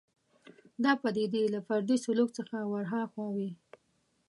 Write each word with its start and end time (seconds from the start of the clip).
دا 0.83 0.91
پدیدې 1.01 1.43
له 1.53 1.59
فردي 1.67 1.97
سلوک 2.05 2.29
څخه 2.37 2.55
ورهاخوا 2.71 3.27
وي 3.35 3.49